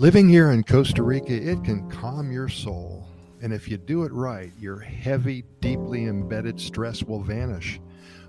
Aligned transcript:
Living 0.00 0.28
here 0.28 0.52
in 0.52 0.62
Costa 0.62 1.02
Rica, 1.02 1.32
it 1.32 1.64
can 1.64 1.90
calm 1.90 2.30
your 2.30 2.48
soul. 2.48 3.04
And 3.42 3.52
if 3.52 3.66
you 3.66 3.76
do 3.76 4.04
it 4.04 4.12
right, 4.12 4.52
your 4.56 4.78
heavy, 4.78 5.42
deeply 5.60 6.04
embedded 6.04 6.60
stress 6.60 7.02
will 7.02 7.20
vanish. 7.20 7.80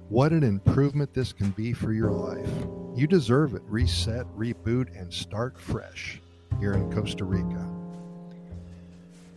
What 0.07 0.32
an 0.32 0.41
improvement 0.41 1.13
this 1.13 1.32
can 1.32 1.51
be 1.51 1.73
for 1.73 1.93
your 1.93 2.09
life. 2.09 2.50
You 2.95 3.05
deserve 3.05 3.54
it. 3.54 3.61
Reset, 3.68 4.25
reboot, 4.36 5.00
and 5.00 5.13
start 5.13 5.59
fresh 5.59 6.19
here 6.59 6.73
in 6.73 6.91
Costa 6.91 7.23
Rica. 7.23 7.70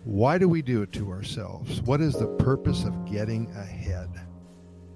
Why 0.05 0.39
do 0.39 0.49
we 0.49 0.63
do 0.63 0.81
it 0.81 0.93
to 0.93 1.11
ourselves? 1.11 1.83
What 1.83 2.01
is 2.01 2.15
the 2.15 2.35
purpose 2.39 2.85
of 2.85 3.05
getting 3.05 3.51
ahead? 3.51 4.09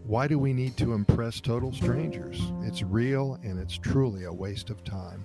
Why 0.04 0.26
do 0.26 0.38
we 0.38 0.54
need 0.54 0.78
to 0.78 0.94
impress 0.94 1.42
total 1.42 1.74
strangers? 1.74 2.40
It's 2.62 2.82
real 2.82 3.38
and 3.42 3.58
it's 3.58 3.76
truly 3.76 4.24
a 4.24 4.32
waste 4.32 4.70
of 4.70 4.84
time. 4.84 5.22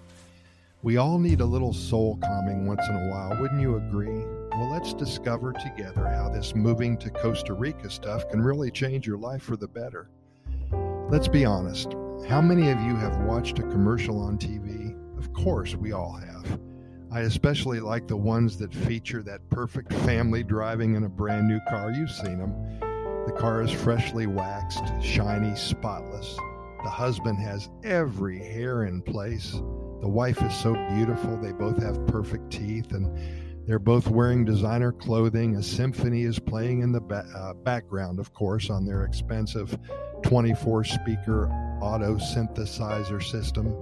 We 0.83 0.97
all 0.97 1.19
need 1.19 1.41
a 1.41 1.45
little 1.45 1.73
soul 1.73 2.17
calming 2.23 2.65
once 2.65 2.81
in 2.89 2.95
a 2.95 3.09
while, 3.11 3.39
wouldn't 3.39 3.61
you 3.61 3.75
agree? 3.75 4.25
Well, 4.49 4.71
let's 4.71 4.95
discover 4.95 5.53
together 5.53 6.07
how 6.07 6.29
this 6.29 6.55
moving 6.55 6.97
to 6.97 7.11
Costa 7.11 7.53
Rica 7.53 7.87
stuff 7.87 8.27
can 8.29 8.41
really 8.41 8.71
change 8.71 9.05
your 9.05 9.19
life 9.19 9.43
for 9.43 9.55
the 9.55 9.67
better. 9.67 10.09
Let's 11.07 11.27
be 11.27 11.45
honest. 11.45 11.93
How 12.27 12.41
many 12.41 12.71
of 12.71 12.81
you 12.81 12.95
have 12.95 13.15
watched 13.25 13.59
a 13.59 13.63
commercial 13.63 14.19
on 14.19 14.39
TV? 14.39 14.97
Of 15.19 15.31
course, 15.33 15.75
we 15.75 15.91
all 15.91 16.13
have. 16.13 16.59
I 17.11 17.21
especially 17.21 17.79
like 17.79 18.07
the 18.07 18.17
ones 18.17 18.57
that 18.57 18.73
feature 18.73 19.21
that 19.21 19.47
perfect 19.51 19.93
family 19.93 20.43
driving 20.43 20.95
in 20.95 21.03
a 21.03 21.09
brand 21.09 21.47
new 21.47 21.59
car. 21.69 21.91
You've 21.91 22.09
seen 22.09 22.39
them. 22.39 22.55
The 23.27 23.35
car 23.37 23.61
is 23.61 23.71
freshly 23.71 24.25
waxed, 24.25 24.85
shiny, 24.99 25.55
spotless. 25.55 26.35
The 26.83 26.89
husband 26.89 27.37
has 27.37 27.69
every 27.83 28.39
hair 28.39 28.85
in 28.85 29.03
place. 29.03 29.61
The 30.01 30.09
wife 30.09 30.41
is 30.41 30.53
so 30.55 30.73
beautiful. 30.95 31.37
They 31.37 31.51
both 31.51 31.81
have 31.81 32.07
perfect 32.07 32.51
teeth 32.51 32.91
and 32.91 33.15
they're 33.67 33.79
both 33.79 34.07
wearing 34.07 34.43
designer 34.43 34.91
clothing. 34.91 35.55
A 35.55 35.63
symphony 35.63 36.23
is 36.23 36.39
playing 36.39 36.81
in 36.81 36.91
the 36.91 36.99
ba- 36.99 37.27
uh, 37.35 37.53
background, 37.53 38.19
of 38.19 38.33
course, 38.33 38.69
on 38.71 38.85
their 38.85 39.03
expensive 39.03 39.77
24 40.23 40.83
speaker 40.83 41.47
auto 41.81 42.15
synthesizer 42.15 43.21
system, 43.21 43.75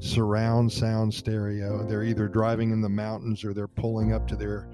surround 0.00 0.70
sound 0.70 1.12
stereo. 1.12 1.86
They're 1.86 2.04
either 2.04 2.28
driving 2.28 2.70
in 2.70 2.82
the 2.82 2.88
mountains 2.90 3.42
or 3.44 3.54
they're 3.54 3.66
pulling 3.66 4.12
up 4.12 4.28
to 4.28 4.36
their 4.36 4.68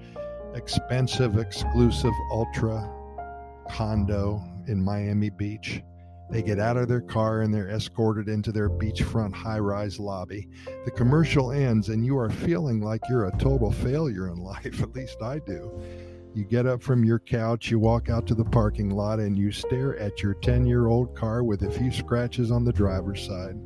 expensive, 0.53 1.37
exclusive 1.37 2.13
Ultra 2.31 2.89
condo 3.69 4.43
in 4.67 4.83
Miami 4.83 5.29
Beach. 5.29 5.81
They 6.31 6.41
get 6.41 6.59
out 6.59 6.77
of 6.77 6.87
their 6.87 7.01
car 7.01 7.41
and 7.41 7.53
they're 7.53 7.69
escorted 7.69 8.29
into 8.29 8.53
their 8.53 8.69
beachfront 8.69 9.33
high 9.33 9.59
rise 9.59 9.99
lobby. 9.99 10.47
The 10.85 10.91
commercial 10.91 11.51
ends, 11.51 11.89
and 11.89 12.05
you 12.05 12.17
are 12.17 12.29
feeling 12.29 12.79
like 12.79 13.01
you're 13.09 13.27
a 13.27 13.37
total 13.37 13.69
failure 13.69 14.29
in 14.29 14.37
life. 14.43 14.81
At 14.81 14.95
least 14.95 15.21
I 15.21 15.39
do. 15.39 15.81
You 16.33 16.45
get 16.45 16.65
up 16.65 16.81
from 16.81 17.03
your 17.03 17.19
couch, 17.19 17.69
you 17.69 17.79
walk 17.79 18.09
out 18.09 18.25
to 18.27 18.35
the 18.35 18.45
parking 18.45 18.91
lot, 18.91 19.19
and 19.19 19.37
you 19.37 19.51
stare 19.51 19.97
at 19.97 20.23
your 20.23 20.35
10 20.35 20.65
year 20.65 20.87
old 20.87 21.13
car 21.13 21.43
with 21.43 21.63
a 21.63 21.69
few 21.69 21.91
scratches 21.91 22.49
on 22.49 22.63
the 22.63 22.71
driver's 22.71 23.25
side. 23.27 23.57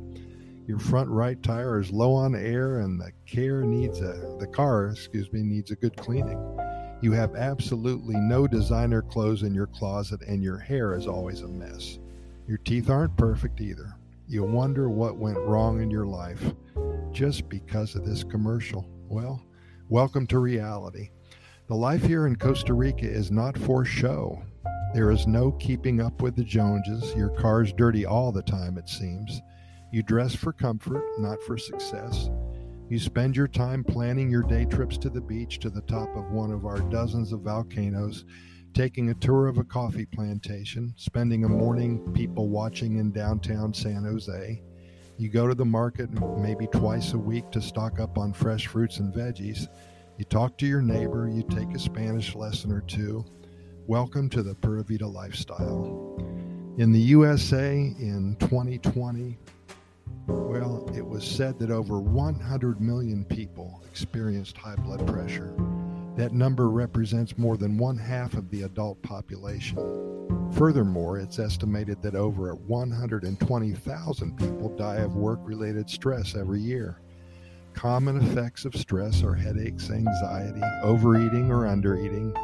Your 0.66 0.80
front 0.80 1.08
right 1.08 1.40
tire 1.44 1.78
is 1.78 1.92
low 1.92 2.12
on 2.14 2.34
air, 2.34 2.80
and 2.80 3.00
the 3.00 3.12
car 3.32 3.62
needs 3.62 4.00
a 4.00 4.36
the 4.40 4.48
car, 4.48 4.88
excuse 4.88 5.32
me, 5.32 5.44
needs 5.44 5.70
a 5.70 5.76
good 5.76 5.96
cleaning. 5.96 6.42
You 7.00 7.12
have 7.12 7.36
absolutely 7.36 8.16
no 8.16 8.48
designer 8.48 9.02
clothes 9.02 9.44
in 9.44 9.54
your 9.54 9.68
closet, 9.68 10.22
and 10.22 10.42
your 10.42 10.58
hair 10.58 10.96
is 10.96 11.06
always 11.06 11.42
a 11.42 11.48
mess. 11.48 12.00
Your 12.48 12.58
teeth 12.58 12.88
aren't 12.88 13.16
perfect 13.16 13.60
either. 13.60 13.96
You 14.28 14.44
wonder 14.44 14.88
what 14.88 15.16
went 15.16 15.38
wrong 15.38 15.82
in 15.82 15.90
your 15.90 16.06
life 16.06 16.54
just 17.10 17.48
because 17.48 17.96
of 17.96 18.06
this 18.06 18.22
commercial. 18.22 18.88
Well, 19.08 19.44
welcome 19.88 20.28
to 20.28 20.38
reality. 20.38 21.10
The 21.66 21.74
life 21.74 22.04
here 22.04 22.28
in 22.28 22.36
Costa 22.36 22.72
Rica 22.72 23.04
is 23.04 23.32
not 23.32 23.58
for 23.58 23.84
show. 23.84 24.40
There 24.94 25.10
is 25.10 25.26
no 25.26 25.50
keeping 25.52 26.00
up 26.00 26.22
with 26.22 26.36
the 26.36 26.44
Joneses. 26.44 27.12
Your 27.16 27.30
car's 27.30 27.72
dirty 27.72 28.06
all 28.06 28.30
the 28.30 28.42
time, 28.42 28.78
it 28.78 28.88
seems. 28.88 29.42
You 29.90 30.04
dress 30.04 30.36
for 30.36 30.52
comfort, 30.52 31.02
not 31.18 31.42
for 31.42 31.58
success. 31.58 32.30
You 32.88 33.00
spend 33.00 33.36
your 33.36 33.48
time 33.48 33.82
planning 33.82 34.30
your 34.30 34.44
day 34.44 34.66
trips 34.66 34.96
to 34.98 35.10
the 35.10 35.20
beach 35.20 35.58
to 35.58 35.70
the 35.70 35.82
top 35.82 36.14
of 36.14 36.30
one 36.30 36.52
of 36.52 36.64
our 36.64 36.78
dozens 36.78 37.32
of 37.32 37.40
volcanoes 37.40 38.24
taking 38.76 39.08
a 39.08 39.14
tour 39.14 39.46
of 39.46 39.56
a 39.56 39.64
coffee 39.64 40.04
plantation, 40.04 40.92
spending 40.98 41.44
a 41.44 41.48
morning 41.48 41.98
people 42.12 42.50
watching 42.50 42.98
in 42.98 43.10
downtown 43.10 43.72
San 43.72 44.04
Jose. 44.04 44.62
You 45.16 45.30
go 45.30 45.46
to 45.46 45.54
the 45.54 45.64
market 45.64 46.10
maybe 46.36 46.66
twice 46.66 47.14
a 47.14 47.18
week 47.18 47.50
to 47.52 47.62
stock 47.62 47.98
up 47.98 48.18
on 48.18 48.34
fresh 48.34 48.66
fruits 48.66 48.98
and 48.98 49.14
veggies. 49.14 49.68
You 50.18 50.26
talk 50.26 50.58
to 50.58 50.66
your 50.66 50.82
neighbor, 50.82 51.26
you 51.26 51.42
take 51.42 51.74
a 51.74 51.78
Spanish 51.78 52.34
lesson 52.34 52.70
or 52.70 52.82
two. 52.82 53.24
Welcome 53.86 54.28
to 54.28 54.42
the 54.42 54.54
Pura 54.54 54.84
Vida 54.84 55.06
lifestyle. 55.06 56.22
In 56.76 56.92
the 56.92 57.00
USA 57.00 57.76
in 57.76 58.36
2020, 58.40 59.38
well, 60.26 60.86
it 60.94 61.06
was 61.06 61.26
said 61.26 61.58
that 61.60 61.70
over 61.70 61.98
100 61.98 62.82
million 62.82 63.24
people 63.24 63.82
experienced 63.88 64.58
high 64.58 64.76
blood 64.76 65.06
pressure. 65.06 65.56
That 66.16 66.32
number 66.32 66.70
represents 66.70 67.36
more 67.36 67.58
than 67.58 67.76
one 67.76 67.98
half 67.98 68.34
of 68.34 68.50
the 68.50 68.62
adult 68.62 69.02
population. 69.02 69.76
Furthermore, 70.52 71.18
it's 71.18 71.38
estimated 71.38 72.00
that 72.00 72.14
over 72.14 72.54
120,000 72.54 74.36
people 74.38 74.74
die 74.76 74.96
of 74.96 75.14
work 75.14 75.40
related 75.42 75.90
stress 75.90 76.34
every 76.34 76.60
year. 76.60 77.02
Common 77.74 78.16
effects 78.16 78.64
of 78.64 78.74
stress 78.74 79.22
are 79.22 79.34
headaches, 79.34 79.90
anxiety, 79.90 80.62
overeating 80.82 81.50
or 81.50 81.64
undereating, 81.64 82.34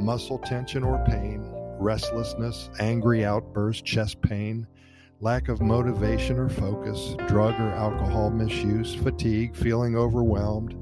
muscle 0.00 0.38
tension 0.38 0.82
or 0.82 1.04
pain, 1.06 1.44
restlessness, 1.78 2.70
angry 2.78 3.26
outbursts, 3.26 3.82
chest 3.82 4.22
pain, 4.22 4.66
lack 5.20 5.48
of 5.48 5.60
motivation 5.60 6.38
or 6.38 6.48
focus, 6.48 7.14
drug 7.28 7.52
or 7.60 7.70
alcohol 7.72 8.30
misuse, 8.30 8.94
fatigue, 8.94 9.54
feeling 9.54 9.94
overwhelmed 9.94 10.74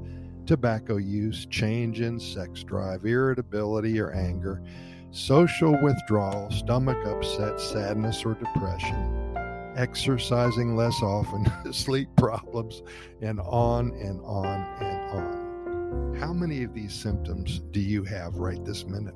tobacco 0.49 0.97
use, 0.97 1.45
change 1.45 2.01
in 2.01 2.19
sex 2.19 2.63
drive, 2.63 3.05
irritability 3.05 3.99
or 3.99 4.11
anger, 4.13 4.63
social 5.11 5.79
withdrawal, 5.83 6.49
stomach 6.49 6.97
upset, 7.05 7.59
sadness 7.59 8.25
or 8.25 8.33
depression, 8.33 9.37
exercising 9.77 10.75
less 10.75 11.03
often, 11.03 11.45
sleep 11.71 12.09
problems, 12.17 12.81
and 13.21 13.39
on 13.41 13.91
and 14.01 14.19
on 14.23 14.65
and 14.81 15.11
on. 15.11 16.15
How 16.19 16.33
many 16.33 16.63
of 16.63 16.73
these 16.73 16.95
symptoms 16.95 17.59
do 17.69 17.79
you 17.79 18.03
have 18.05 18.37
right 18.37 18.65
this 18.65 18.85
minute? 18.85 19.13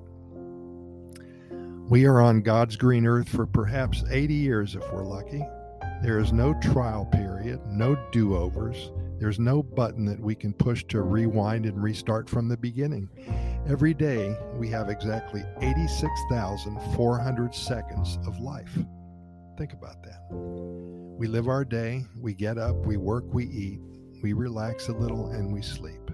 We 1.90 2.06
are 2.06 2.22
on 2.22 2.44
God's 2.44 2.76
green 2.76 3.08
earth 3.08 3.28
for 3.28 3.48
perhaps 3.48 4.04
80 4.08 4.36
years 4.36 4.76
if 4.76 4.94
we're 4.94 5.04
lucky. 5.04 5.44
There 6.04 6.20
is 6.20 6.32
no 6.32 6.54
trial 6.62 7.06
period, 7.06 7.60
no 7.66 7.98
do 8.12 8.36
overs. 8.36 8.92
There's 9.24 9.40
no 9.40 9.64
button 9.64 10.04
that 10.08 10.20
we 10.20 10.36
can 10.36 10.52
push 10.52 10.84
to 10.90 11.02
rewind 11.02 11.66
and 11.66 11.82
restart 11.82 12.30
from 12.30 12.50
the 12.50 12.58
beginning. 12.58 13.08
Every 13.66 13.94
day, 13.94 14.38
we 14.58 14.68
have 14.72 14.90
exactly 14.90 15.46
86,400 15.62 17.56
seconds 17.56 18.20
of 18.28 18.42
life. 18.42 18.78
Think 19.58 19.72
about 19.72 20.04
that. 20.04 20.28
We 20.30 21.28
live 21.28 21.48
our 21.48 21.64
day, 21.64 22.04
we 22.20 22.34
get 22.34 22.58
up, 22.58 22.76
we 22.86 22.98
work, 22.98 23.24
we 23.32 23.46
eat, 23.46 23.80
we 24.22 24.34
relax 24.34 24.90
a 24.90 24.94
little, 24.94 25.32
and 25.32 25.54
we 25.54 25.62
sleep. 25.62 26.12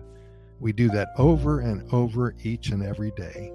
We 0.59 0.72
do 0.72 0.90
that 0.90 1.09
over 1.18 1.62
and 1.62 1.91
over 1.91 2.36
each 2.44 2.70
and 2.70 2.84
every 2.84 3.09
day. 3.18 3.52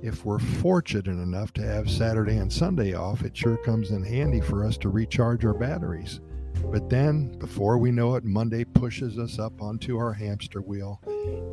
If 0.00 0.24
we're 0.24 0.38
fortunate 0.38 1.08
enough 1.08 1.52
to 1.54 1.62
have 1.62 1.90
Saturday 1.90 2.36
and 2.36 2.52
Sunday 2.52 2.94
off, 2.94 3.24
it 3.24 3.36
sure 3.36 3.56
comes 3.56 3.90
in 3.90 4.04
handy 4.04 4.40
for 4.40 4.64
us 4.64 4.78
to 4.78 4.90
recharge 4.90 5.44
our 5.44 5.54
batteries. 5.54 6.20
But 6.70 6.88
then, 6.88 7.36
before 7.38 7.78
we 7.78 7.90
know 7.90 8.14
it, 8.14 8.24
Monday 8.24 8.64
pushes 8.64 9.18
us 9.18 9.38
up 9.38 9.60
onto 9.60 9.98
our 9.98 10.12
hamster 10.12 10.60
wheel, 10.62 11.00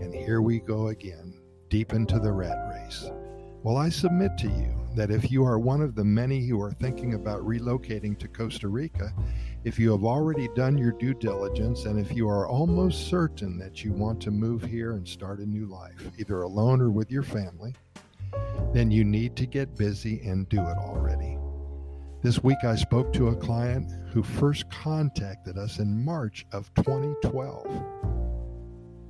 and 0.01 0.13
here 0.13 0.41
we 0.41 0.59
go 0.59 0.87
again, 0.87 1.33
deep 1.69 1.93
into 1.93 2.19
the 2.19 2.31
rat 2.31 2.69
race. 2.71 3.09
Well, 3.61 3.75
I 3.75 3.89
submit 3.89 4.37
to 4.37 4.47
you 4.47 4.73
that 4.95 5.11
if 5.11 5.29
you 5.29 5.43
are 5.43 5.59
one 5.59 5.81
of 5.81 5.93
the 5.93 6.03
many 6.03 6.47
who 6.47 6.61
are 6.61 6.71
thinking 6.71 7.13
about 7.13 7.45
relocating 7.45 8.17
to 8.19 8.27
Costa 8.29 8.69
Rica, 8.69 9.13
if 9.65 9.77
you 9.77 9.91
have 9.91 10.05
already 10.05 10.47
done 10.55 10.77
your 10.77 10.93
due 10.93 11.13
diligence, 11.13 11.83
and 11.83 11.99
if 11.99 12.15
you 12.15 12.29
are 12.29 12.47
almost 12.47 13.09
certain 13.09 13.57
that 13.59 13.83
you 13.83 13.91
want 13.91 14.21
to 14.21 14.31
move 14.31 14.63
here 14.63 14.93
and 14.93 15.05
start 15.05 15.39
a 15.39 15.45
new 15.45 15.65
life, 15.65 16.01
either 16.17 16.43
alone 16.43 16.79
or 16.79 16.89
with 16.89 17.11
your 17.11 17.23
family, 17.23 17.75
then 18.73 18.89
you 18.89 19.03
need 19.03 19.35
to 19.35 19.45
get 19.45 19.75
busy 19.75 20.21
and 20.21 20.47
do 20.47 20.61
it 20.61 20.77
already. 20.77 21.37
This 22.21 22.43
week 22.43 22.65
I 22.65 22.75
spoke 22.75 23.13
to 23.13 23.29
a 23.29 23.35
client 23.35 23.89
who 24.11 24.23
first 24.23 24.69
contacted 24.69 25.57
us 25.57 25.79
in 25.79 26.03
March 26.03 26.45
of 26.51 26.69
2012. 26.73 27.65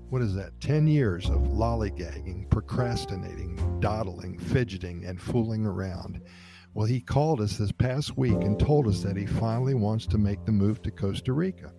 What 0.09 0.21
is 0.21 0.35
that? 0.35 0.59
10 0.61 0.85
years 0.85 1.27
of 1.27 1.41
lollygagging, 1.49 2.51
procrastinating, 2.51 3.79
dawdling, 3.79 4.37
fidgeting, 4.37 5.05
and 5.05 5.19
fooling 5.19 5.65
around. 5.65 6.21
Well, 6.75 6.85
he 6.85 7.01
called 7.01 7.41
us 7.41 7.57
this 7.57 7.71
past 7.71 8.15
week 8.15 8.41
and 8.41 8.59
told 8.59 8.87
us 8.87 9.01
that 9.01 9.17
he 9.17 9.25
finally 9.25 9.73
wants 9.73 10.05
to 10.07 10.19
make 10.19 10.45
the 10.45 10.51
move 10.51 10.83
to 10.83 10.91
Costa 10.91 11.33
Rica. 11.33 11.73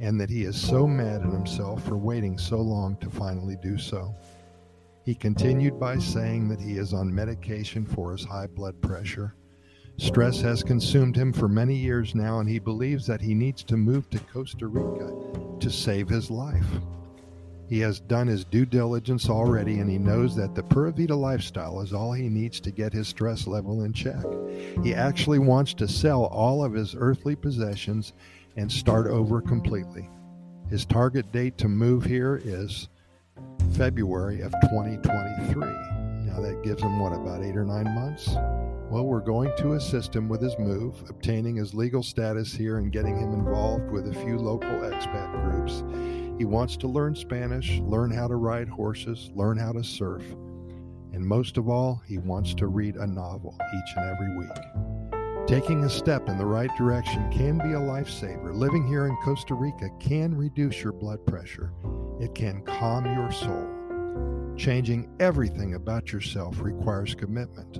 and 0.00 0.20
that 0.20 0.28
he 0.28 0.42
is 0.42 0.60
so 0.60 0.88
mad 0.88 1.22
at 1.22 1.32
himself 1.32 1.84
for 1.84 1.96
waiting 1.96 2.36
so 2.36 2.60
long 2.60 2.96
to 2.96 3.08
finally 3.08 3.56
do 3.62 3.78
so. 3.78 4.12
He 5.04 5.14
continued 5.14 5.78
by 5.78 5.98
saying 5.98 6.48
that 6.48 6.60
he 6.60 6.78
is 6.78 6.92
on 6.92 7.14
medication 7.14 7.86
for 7.86 8.10
his 8.10 8.24
high 8.24 8.48
blood 8.48 8.82
pressure. 8.82 9.36
Stress 9.96 10.40
has 10.40 10.62
consumed 10.62 11.16
him 11.16 11.32
for 11.32 11.48
many 11.48 11.76
years 11.76 12.14
now, 12.14 12.40
and 12.40 12.48
he 12.48 12.58
believes 12.58 13.06
that 13.06 13.20
he 13.20 13.34
needs 13.34 13.62
to 13.64 13.76
move 13.76 14.10
to 14.10 14.18
Costa 14.18 14.66
Rica 14.66 15.12
to 15.60 15.70
save 15.70 16.08
his 16.08 16.30
life. 16.30 16.66
He 17.68 17.78
has 17.80 18.00
done 18.00 18.26
his 18.26 18.44
due 18.44 18.66
diligence 18.66 19.30
already, 19.30 19.78
and 19.78 19.88
he 19.88 19.98
knows 19.98 20.36
that 20.36 20.54
the 20.54 20.62
Pura 20.62 20.92
Vida 20.92 21.14
lifestyle 21.14 21.80
is 21.80 21.92
all 21.92 22.12
he 22.12 22.28
needs 22.28 22.60
to 22.60 22.70
get 22.70 22.92
his 22.92 23.08
stress 23.08 23.46
level 23.46 23.84
in 23.84 23.92
check. 23.92 24.24
He 24.82 24.94
actually 24.94 25.38
wants 25.38 25.72
to 25.74 25.88
sell 25.88 26.24
all 26.24 26.64
of 26.64 26.74
his 26.74 26.94
earthly 26.98 27.36
possessions 27.36 28.12
and 28.56 28.70
start 28.70 29.06
over 29.06 29.40
completely. 29.40 30.10
His 30.68 30.84
target 30.84 31.30
date 31.32 31.56
to 31.58 31.68
move 31.68 32.04
here 32.04 32.40
is 32.44 32.88
February 33.72 34.40
of 34.40 34.52
2023. 34.70 35.93
Now 36.34 36.40
that 36.40 36.64
gives 36.64 36.82
him 36.82 36.98
what, 36.98 37.12
about 37.12 37.44
eight 37.44 37.56
or 37.56 37.64
nine 37.64 37.94
months? 37.94 38.34
Well, 38.90 39.04
we're 39.04 39.20
going 39.20 39.52
to 39.58 39.74
assist 39.74 40.16
him 40.16 40.28
with 40.28 40.42
his 40.42 40.58
move, 40.58 41.08
obtaining 41.08 41.54
his 41.54 41.74
legal 41.74 42.02
status 42.02 42.52
here 42.52 42.78
and 42.78 42.90
getting 42.90 43.16
him 43.16 43.32
involved 43.32 43.88
with 43.92 44.08
a 44.08 44.12
few 44.12 44.36
local 44.36 44.68
expat 44.68 45.30
groups. 45.44 45.84
He 46.36 46.44
wants 46.44 46.76
to 46.78 46.88
learn 46.88 47.14
Spanish, 47.14 47.78
learn 47.78 48.10
how 48.10 48.26
to 48.26 48.34
ride 48.34 48.68
horses, 48.68 49.30
learn 49.36 49.56
how 49.56 49.70
to 49.72 49.84
surf, 49.84 50.24
and 51.12 51.24
most 51.24 51.56
of 51.56 51.68
all, 51.68 52.02
he 52.04 52.18
wants 52.18 52.52
to 52.54 52.66
read 52.66 52.96
a 52.96 53.06
novel 53.06 53.56
each 53.72 53.96
and 53.96 54.10
every 54.10 54.36
week. 54.36 55.46
Taking 55.46 55.84
a 55.84 55.88
step 55.88 56.28
in 56.28 56.36
the 56.36 56.46
right 56.46 56.70
direction 56.76 57.30
can 57.30 57.58
be 57.58 57.74
a 57.74 57.80
lifesaver. 57.80 58.52
Living 58.52 58.84
here 58.88 59.06
in 59.06 59.16
Costa 59.24 59.54
Rica 59.54 59.88
can 60.00 60.34
reduce 60.34 60.82
your 60.82 60.94
blood 60.94 61.24
pressure 61.26 61.72
it 62.20 62.34
can 62.34 62.62
calm 62.62 63.04
your 63.04 63.30
soul. 63.30 63.73
Changing 64.56 65.10
everything 65.20 65.74
about 65.74 66.12
yourself 66.12 66.60
requires 66.60 67.14
commitment. 67.14 67.78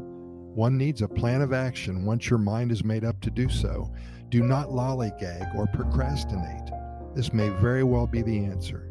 One 0.54 0.76
needs 0.76 1.02
a 1.02 1.08
plan 1.08 1.42
of 1.42 1.52
action 1.52 2.04
once 2.04 2.31
your 2.31 2.38
mind 2.38 2.72
is 2.72 2.84
made 2.84 3.04
up 3.04 3.20
to 3.22 3.31
do 3.31 3.48
so. 3.48 3.92
Do 4.28 4.42
not 4.42 4.69
lollygag 4.69 5.54
or 5.56 5.66
procrastinate. 5.66 6.70
This 7.14 7.32
may 7.32 7.48
very 7.48 7.84
well 7.84 8.06
be 8.06 8.22
the 8.22 8.44
answer. 8.44 8.90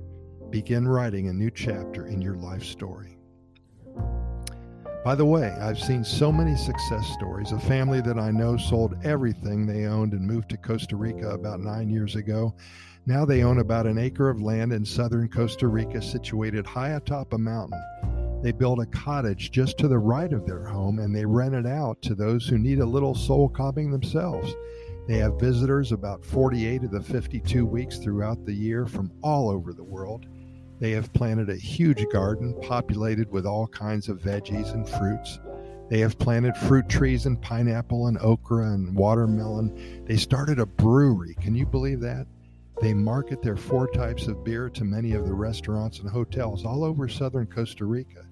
Begin 0.50 0.88
writing 0.88 1.28
a 1.28 1.34
new 1.34 1.50
chapter 1.50 2.08
in 2.08 2.22
your 2.22 2.36
life 2.36 2.64
story. 2.64 3.13
By 5.04 5.16
the 5.16 5.26
way, 5.26 5.50
I've 5.60 5.80
seen 5.80 6.06
so 6.06 6.32
many 6.32 6.56
success 6.56 7.06
stories. 7.08 7.52
A 7.52 7.60
family 7.60 8.00
that 8.00 8.18
I 8.18 8.32
know 8.32 8.56
sold 8.56 8.96
everything 9.04 9.66
they 9.66 9.84
owned 9.86 10.14
and 10.14 10.26
moved 10.26 10.48
to 10.52 10.58
Costa 10.58 10.96
Rica 10.96 11.32
about 11.32 11.60
nine 11.60 11.90
years 11.90 12.16
ago. 12.16 12.56
Now 13.06 13.26
they 13.26 13.44
own 13.44 13.60
about 13.60 13.86
an 13.86 13.98
acre 13.98 14.30
of 14.30 14.42
land 14.42 14.72
in 14.72 14.86
southern 14.86 15.28
Costa 15.28 15.68
Rica, 15.68 16.02
situated 16.02 16.66
high 16.66 16.92
atop 16.92 17.34
a 17.34 17.38
mountain. 17.38 17.82
They 18.42 18.54
built 18.54 18.80
a 18.80 18.86
cottage 18.86 19.52
just 19.52 19.78
to 19.80 19.90
the 19.90 20.00
right 20.00 20.32
of 20.32 20.46
their 20.46 20.64
home 20.64 21.00
and 21.00 21.14
they 21.14 21.26
rent 21.26 21.54
it 21.54 21.66
out 21.66 22.02
to 22.04 22.16
those 22.16 22.48
who 22.48 22.58
need 22.58 22.80
a 22.80 22.86
little 22.86 23.14
soul 23.14 23.50
calming 23.50 23.92
themselves. 23.92 24.56
They 25.06 25.18
have 25.18 25.38
visitors 25.38 25.92
about 25.92 26.24
48 26.24 26.84
of 26.84 26.92
the 26.92 27.02
52 27.02 27.66
weeks 27.66 27.98
throughout 27.98 28.46
the 28.46 28.54
year 28.54 28.86
from 28.86 29.12
all 29.22 29.50
over 29.50 29.74
the 29.74 29.84
world. 29.84 30.28
They 30.84 30.92
have 30.92 31.14
planted 31.14 31.50
a 31.50 31.56
huge 31.56 32.06
garden 32.12 32.54
populated 32.62 33.32
with 33.32 33.46
all 33.46 33.68
kinds 33.68 34.10
of 34.10 34.20
veggies 34.20 34.74
and 34.74 34.86
fruits. 34.86 35.40
They 35.90 36.00
have 36.00 36.20
planted 36.20 36.58
fruit 36.58 36.90
trees 36.90 37.26
and 37.26 37.42
pineapple 37.42 38.08
and 38.08 38.18
okra 38.20 38.74
and 38.74 38.94
watermelon. 38.94 40.04
They 40.04 40.18
started 40.18 40.60
a 40.60 40.66
brewery. 40.66 41.36
Can 41.40 41.56
you 41.56 41.66
believe 41.66 42.02
that? 42.02 42.28
They 42.82 42.94
market 42.94 43.42
their 43.42 43.56
four 43.56 43.88
types 43.88 44.28
of 44.28 44.44
beer 44.44 44.70
to 44.72 44.84
many 44.84 45.14
of 45.14 45.26
the 45.26 45.34
restaurants 45.34 46.00
and 46.00 46.10
hotels 46.10 46.66
all 46.66 46.84
over 46.84 47.08
southern 47.08 47.48
Costa 47.48 47.86
Rica. 47.86 48.26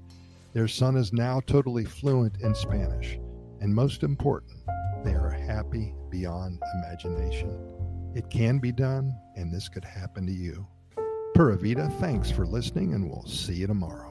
Their 0.51 0.67
son 0.67 0.97
is 0.97 1.13
now 1.13 1.39
totally 1.39 1.85
fluent 1.85 2.41
in 2.41 2.53
Spanish. 2.53 3.17
And 3.61 3.73
most 3.73 4.03
important, 4.03 4.57
they 5.05 5.13
are 5.13 5.29
happy 5.29 5.95
beyond 6.09 6.59
imagination. 6.75 7.57
It 8.13 8.29
can 8.29 8.59
be 8.59 8.73
done, 8.73 9.15
and 9.37 9.53
this 9.53 9.69
could 9.69 9.85
happen 9.85 10.25
to 10.25 10.33
you. 10.33 10.67
Pura 11.33 11.55
Vida, 11.57 11.89
thanks 11.99 12.29
for 12.29 12.45
listening, 12.45 12.93
and 12.93 13.09
we'll 13.09 13.25
see 13.25 13.53
you 13.53 13.67
tomorrow. 13.67 14.10